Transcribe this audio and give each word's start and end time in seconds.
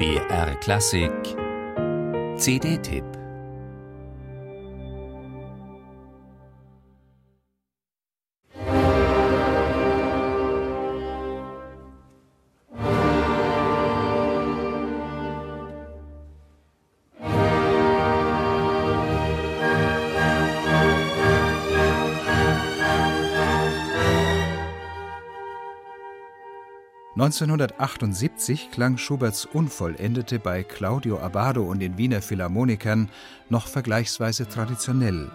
BR 0.00 0.54
Klassik. 0.62 1.36
CD-Tipp 2.38 3.19
1978 27.20 28.70
klang 28.70 28.96
Schuberts 28.96 29.44
Unvollendete 29.44 30.38
bei 30.38 30.62
Claudio 30.62 31.18
Abbado 31.18 31.64
und 31.64 31.80
den 31.80 31.98
Wiener 31.98 32.22
Philharmonikern 32.22 33.10
noch 33.50 33.66
vergleichsweise 33.66 34.48
traditionell, 34.48 35.30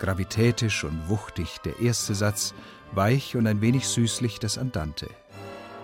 gravitätisch 0.00 0.82
und 0.82 1.08
wuchtig 1.08 1.58
der 1.64 1.78
erste 1.78 2.16
Satz, 2.16 2.54
weich 2.90 3.36
und 3.36 3.46
ein 3.46 3.60
wenig 3.60 3.86
süßlich 3.86 4.40
das 4.40 4.58
Andante. 4.58 5.06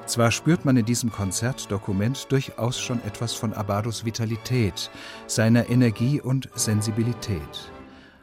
Zwar 0.07 0.33
spürt 0.33 0.65
man 0.65 0.77
in 0.77 0.87
diesem 0.87 1.13
Konzertdokument 1.13 2.33
durchaus 2.33 2.81
schon 2.81 3.01
etwas 3.05 3.35
von 3.35 3.53
Abbados 3.53 4.05
Vitalität, 4.05 4.91
seiner 5.29 5.71
Energie 5.71 6.21
und 6.21 6.49
Sensibilität. 6.57 7.71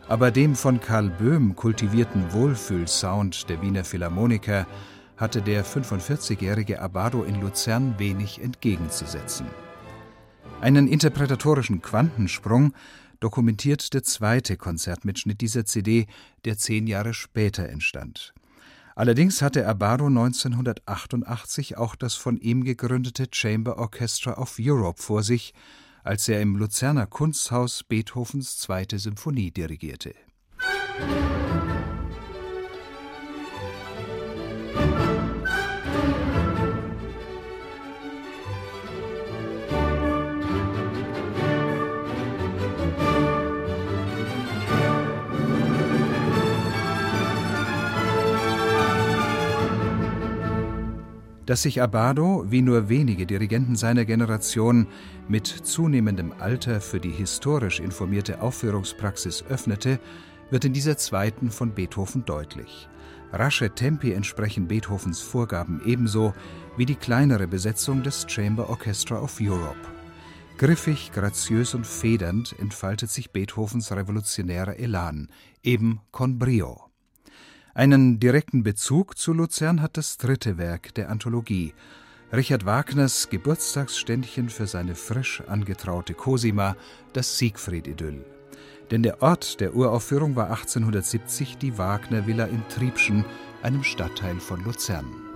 Aber 0.10 0.32
dem 0.32 0.54
von 0.54 0.82
Karl 0.82 1.10
Böhm 1.10 1.56
kultivierten 1.56 2.34
Wohlfühlsound 2.34 3.48
der 3.48 3.62
Wiener 3.62 3.86
Philharmoniker 3.86 4.68
hatte 5.22 5.44
der 5.44 5.64
45-jährige 5.64 6.82
Abbado 6.82 7.24
in 7.24 7.40
Luzern 7.40 8.00
wenig 8.00 8.42
entgegenzusetzen. 8.42 9.46
Einen 10.62 10.88
interpretatorischen 10.88 11.82
Quantensprung 11.82 12.74
dokumentiert 13.20 13.94
der 13.94 14.02
zweite 14.02 14.58
Konzertmitschnitt 14.58 15.40
dieser 15.40 15.64
CD, 15.64 16.08
der 16.44 16.58
zehn 16.58 16.88
Jahre 16.88 17.14
später 17.14 17.70
entstand. 17.70 18.34
Allerdings 18.96 19.44
hatte 19.44 19.68
Abbado 19.68 20.08
1988 20.08 21.78
auch 21.78 21.96
das 21.96 22.16
von 22.16 22.38
ihm 22.38 22.64
gegründete 22.64 23.28
Chamber 23.32 23.78
Orchestra 23.78 24.34
of 24.34 24.58
Europe 24.60 25.02
vor 25.02 25.22
sich, 25.22 25.54
als 26.04 26.28
er 26.28 26.42
im 26.42 26.56
Luzerner 26.56 27.06
Kunsthaus 27.06 27.84
Beethovens 27.84 28.58
zweite 28.58 28.98
Symphonie 28.98 29.52
dirigierte. 29.52 30.16
Musik 31.00 31.71
Dass 51.52 51.64
sich 51.64 51.82
Abbado, 51.82 52.46
wie 52.48 52.62
nur 52.62 52.88
wenige 52.88 53.26
Dirigenten 53.26 53.76
seiner 53.76 54.06
Generation, 54.06 54.88
mit 55.28 55.48
zunehmendem 55.48 56.32
Alter 56.40 56.80
für 56.80 57.02
die 57.02 57.10
historisch 57.10 57.82
informierte 57.82 58.42
Aufführungspraxis 58.42 59.44
öffnete, 59.50 60.00
wird 60.50 60.64
in 60.64 60.72
dieser 60.72 60.96
zweiten 60.96 61.52
von 61.52 61.74
Beethoven 61.74 62.24
deutlich. 62.24 62.88
Rasche 63.34 63.70
Tempi 63.70 64.14
entsprechen 64.14 64.70
Beethovens 64.70 65.20
Vorgaben 65.20 65.82
ebenso 65.86 66.34
wie 66.78 66.86
die 66.86 66.96
kleinere 66.96 67.48
Besetzung 67.48 68.02
des 68.02 68.28
Chamber 68.30 68.70
Orchestra 68.70 69.20
of 69.20 69.38
Europe. 69.42 69.76
Griffig, 70.58 71.12
graziös 71.12 71.76
und 71.76 71.86
federnd 71.86 72.56
entfaltet 72.60 73.10
sich 73.10 73.32
Beethovens 73.32 73.92
revolutionärer 73.92 74.78
Elan, 74.80 75.28
eben 75.64 76.00
con 76.14 76.40
brio. 76.40 76.91
Einen 77.74 78.20
direkten 78.20 78.64
Bezug 78.64 79.18
zu 79.18 79.32
Luzern 79.32 79.82
hat 79.82 79.96
das 79.96 80.18
dritte 80.18 80.58
Werk 80.58 80.94
der 80.96 81.10
Anthologie, 81.10 81.74
Richard 82.34 82.66
Wagners 82.66 83.30
Geburtstagsständchen 83.30 84.50
für 84.50 84.68
seine 84.68 84.94
frisch 84.96 85.42
angetraute 85.48 86.14
Cosima, 86.14 86.76
das 87.14 87.38
Siegfried-Idyll. 87.38 88.26
Denn 88.92 89.04
der 89.04 89.22
Ort 89.22 89.62
der 89.62 89.74
Uraufführung 89.74 90.36
war 90.36 90.50
1870 90.50 91.58
die 91.58 91.78
Wagner-Villa 91.78 92.46
in 92.46 92.68
Triebschen, 92.68 93.24
einem 93.64 93.84
Stadtteil 93.84 94.42
von 94.42 94.62
Luzern. 94.66 95.31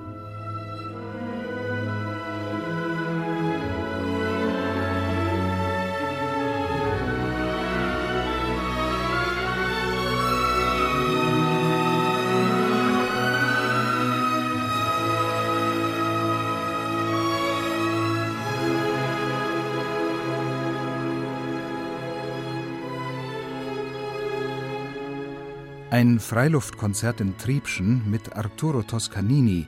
Ein 25.96 26.20
Freiluftkonzert 26.20 27.22
in 27.22 27.38
Triebschen 27.38 28.02
mit 28.12 28.36
Arturo 28.36 28.84
Toscanini 28.84 29.66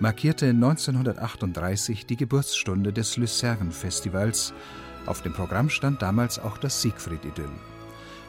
markierte 0.00 0.48
1938 0.48 2.04
die 2.04 2.16
Geburtsstunde 2.16 2.92
des 2.92 3.16
Lucerne-Festivals. 3.16 4.54
Auf 5.06 5.22
dem 5.22 5.34
Programm 5.34 5.70
stand 5.70 6.02
damals 6.02 6.40
auch 6.40 6.58
das 6.58 6.82
Siegfried-Idyll. 6.82 7.52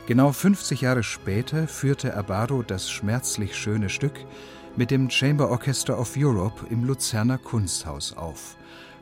Genau 0.06 0.32
50 0.32 0.82
Jahre 0.82 1.02
später 1.02 1.68
führte 1.68 2.16
Abbado 2.16 2.62
das 2.62 2.92
schmerzlich 2.92 3.56
schöne 3.56 3.90
Stück 3.90 4.24
mit 4.76 4.92
dem 4.92 5.10
Chamber 5.10 5.50
Orchestra 5.50 5.96
of 5.96 6.14
Europe 6.16 6.68
im 6.70 6.84
Luzerner 6.84 7.40
Kunsthaus 7.40 8.16
auf. 8.16 8.58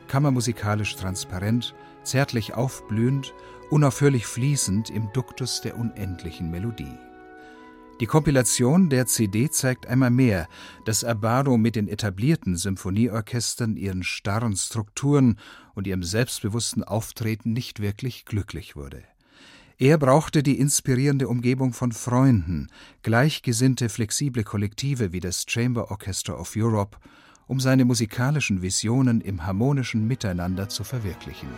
Kammermusikalisch 0.06 0.96
transparent, 0.96 1.74
zärtlich 2.02 2.54
aufblühend, 2.54 3.34
unaufhörlich 3.68 4.26
fließend 4.26 4.88
im 4.88 5.12
Duktus 5.12 5.60
der 5.60 5.76
unendlichen 5.76 6.50
Melodie. 6.50 6.96
Die 8.00 8.06
Kompilation 8.06 8.90
der 8.90 9.06
CD 9.06 9.50
zeigt 9.50 9.88
einmal 9.88 10.10
mehr, 10.10 10.48
dass 10.84 11.02
Abbado 11.02 11.56
mit 11.56 11.74
den 11.74 11.88
etablierten 11.88 12.56
Symphonieorchestern, 12.56 13.76
ihren 13.76 14.04
starren 14.04 14.54
Strukturen 14.54 15.36
und 15.74 15.88
ihrem 15.88 16.04
selbstbewussten 16.04 16.84
Auftreten 16.84 17.52
nicht 17.52 17.80
wirklich 17.80 18.24
glücklich 18.24 18.76
wurde. 18.76 19.02
Er 19.78 19.98
brauchte 19.98 20.44
die 20.44 20.58
inspirierende 20.58 21.26
Umgebung 21.26 21.72
von 21.72 21.90
Freunden, 21.90 22.68
gleichgesinnte 23.02 23.88
flexible 23.88 24.44
Kollektive 24.44 25.12
wie 25.12 25.20
das 25.20 25.44
Chamber 25.48 25.90
Orchestra 25.90 26.34
of 26.34 26.54
Europe, 26.56 26.98
um 27.48 27.58
seine 27.58 27.84
musikalischen 27.84 28.62
Visionen 28.62 29.20
im 29.20 29.44
harmonischen 29.44 30.06
Miteinander 30.06 30.68
zu 30.68 30.84
verwirklichen. 30.84 31.48